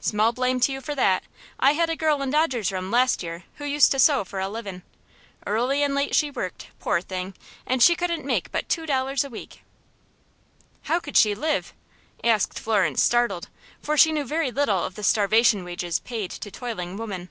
"Small 0.00 0.30
blame 0.30 0.60
to 0.60 0.70
you 0.70 0.80
for 0.80 0.94
that. 0.94 1.24
I 1.58 1.72
had 1.72 1.90
a 1.90 1.96
girl 1.96 2.22
in 2.22 2.30
Dodger's 2.30 2.70
room 2.70 2.92
last 2.92 3.20
year 3.20 3.42
who 3.56 3.64
used 3.64 3.90
to 3.90 3.98
sew 3.98 4.22
for 4.22 4.38
a 4.38 4.48
livin'. 4.48 4.84
Early 5.44 5.82
and 5.82 5.92
late 5.92 6.14
she 6.14 6.30
worked, 6.30 6.68
poor 6.78 7.00
thing, 7.00 7.34
and 7.66 7.82
she 7.82 7.96
couldn't 7.96 8.24
make 8.24 8.52
but 8.52 8.68
two 8.68 8.86
dollars 8.86 9.24
a 9.24 9.28
week." 9.28 9.62
"How 10.82 11.00
could 11.00 11.16
she 11.16 11.34
live?" 11.34 11.74
asked 12.22 12.60
Florence, 12.60 13.02
startled, 13.02 13.48
for 13.82 13.98
she 13.98 14.12
knew 14.12 14.22
very 14.24 14.52
little 14.52 14.84
of 14.84 14.94
the 14.94 15.02
starvation 15.02 15.64
wages 15.64 15.98
paid 15.98 16.30
to 16.30 16.52
toiling 16.52 16.96
women. 16.96 17.28